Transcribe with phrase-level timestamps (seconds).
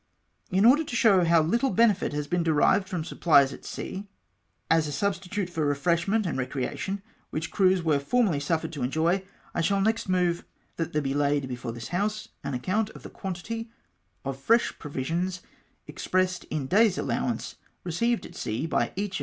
[0.49, 4.07] In order to show how little benefit has been derived from supplies at sea,
[4.67, 9.23] as a substitute for refreshment and recreation which the crews were formerly suffered to enjoy,
[9.53, 10.43] I shall next move—
[10.77, 13.69] "That there be laid before this House an accoimt of the quantity
[14.25, 15.43] of fresh pro visions,
[15.85, 19.19] expressed in day's allowance, received at sea by each of H.